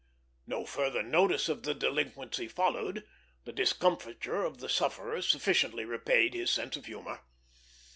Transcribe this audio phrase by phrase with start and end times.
[0.47, 3.05] No further notice of the delinquency followed;
[3.45, 7.21] the discomfiture of the sufferers sufficiently repaid his sense of humor.